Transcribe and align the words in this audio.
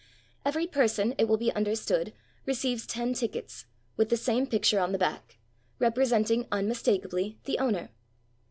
Every 0.43 0.65
person, 0.65 1.13
it 1.19 1.25
will 1.25 1.37
be 1.37 1.53
understood, 1.53 2.11
receives 2.47 2.87
ten 2.87 3.13
tickets, 3.13 3.67
with 3.97 4.09
the 4.09 4.17
same 4.17 4.47
picture 4.47 4.79
on 4.79 4.93
the 4.93 4.97
back, 4.97 5.37
representing 5.77 6.47
unmistakably 6.51 7.37
the 7.43 7.59
owner. 7.59 7.91